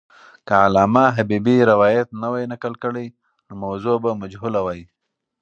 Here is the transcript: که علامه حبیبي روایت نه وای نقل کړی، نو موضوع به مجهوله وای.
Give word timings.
که 0.47 0.53
علامه 0.65 1.05
حبیبي 1.17 1.55
روایت 1.71 2.07
نه 2.21 2.27
وای 2.31 2.45
نقل 2.53 2.73
کړی، 2.83 3.07
نو 3.47 3.53
موضوع 3.63 3.95
به 4.03 4.09
مجهوله 4.21 4.59
وای. 4.65 4.81